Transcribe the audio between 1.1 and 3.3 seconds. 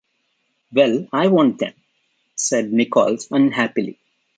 I won't then," said Nicholls